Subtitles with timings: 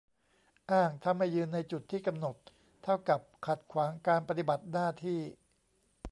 [0.71, 2.35] อ้างถ้าไม่ยืนในจุดที่กำหนด
[2.83, 5.19] เท่ากับขัดขวางการปฏิบัติหน้าที่